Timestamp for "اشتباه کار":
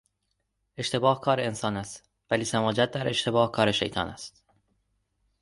0.77-1.39, 3.09-3.71